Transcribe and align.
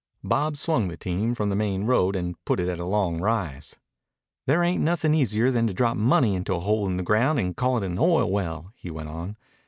Bob 0.23 0.57
swung 0.57 0.87
the 0.87 0.97
team 0.97 1.35
from 1.35 1.49
the 1.51 1.55
main 1.55 1.83
road 1.83 2.15
and 2.15 2.33
put 2.43 2.59
it 2.59 2.67
at 2.67 2.79
a 2.79 2.85
long 2.85 3.21
rise. 3.21 3.75
"There 4.47 4.63
ain't 4.63 4.81
nothin' 4.81 5.13
easier 5.13 5.51
than 5.51 5.67
to 5.67 5.75
drop 5.75 5.95
money 5.95 6.33
into 6.33 6.55
a 6.55 6.59
hole 6.59 6.87
in 6.87 6.97
the 6.97 7.03
ground 7.03 7.37
and 7.37 7.55
call 7.55 7.77
it 7.77 7.83
an 7.83 7.99
oil 7.99 8.31
well," 8.31 8.71
he 8.75 8.89
went 8.89 9.09
on. 9.09 9.37